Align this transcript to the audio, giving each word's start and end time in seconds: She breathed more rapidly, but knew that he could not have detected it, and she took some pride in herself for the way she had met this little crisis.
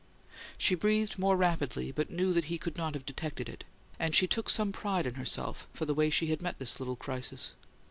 She 0.57 0.73
breathed 0.73 1.19
more 1.19 1.37
rapidly, 1.37 1.91
but 1.91 2.09
knew 2.09 2.33
that 2.33 2.45
he 2.45 2.57
could 2.57 2.75
not 2.75 2.95
have 2.95 3.05
detected 3.05 3.47
it, 3.47 3.63
and 3.99 4.15
she 4.15 4.25
took 4.25 4.49
some 4.49 4.71
pride 4.71 5.05
in 5.05 5.13
herself 5.13 5.67
for 5.73 5.85
the 5.85 5.93
way 5.93 6.09
she 6.09 6.25
had 6.25 6.41
met 6.41 6.57
this 6.57 6.79
little 6.79 6.95
crisis. 6.95 7.53